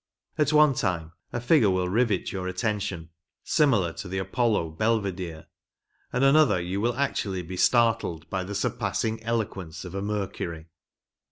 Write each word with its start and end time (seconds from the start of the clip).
At 0.39 0.51
one 0.51 0.73
time 0.73 1.11
a 1.31 1.39
figure 1.39 1.69
will 1.69 1.87
rivet 1.87 2.31
your 2.31 2.47
attention, 2.47 3.11
similar 3.43 3.93
to 3.93 4.07
the 4.07 4.17
Apollo 4.17 4.71
Belvidere, 4.71 5.43
and 6.11 6.23
another, 6.23 6.59
you 6.59 6.81
will 6.81 6.95
actually 6.95 7.43
be 7.43 7.55
startled 7.55 8.27
by 8.27 8.43
the 8.43 8.55
surpassing 8.55 9.19
elo(iuence 9.21 9.85
of 9.85 9.93
a 9.93 10.01
Mercury." 10.01 10.69